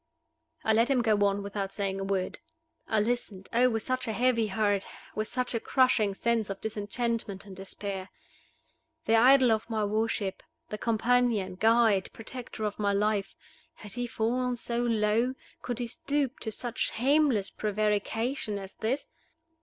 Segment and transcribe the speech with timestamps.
[0.63, 2.39] I let him go on without saying a word.
[2.87, 3.69] I listened oh!
[3.69, 8.09] with such a heavy heart, with such a crushing sense of disenchantment and despair!
[9.05, 13.35] The idol of my worship, the companion, guide, protector of my life
[13.75, 15.35] had he fallen so low?
[15.61, 19.05] could he stoop to such shameless prevarication as this?